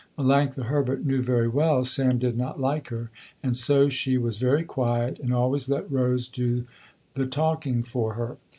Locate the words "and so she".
3.43-4.17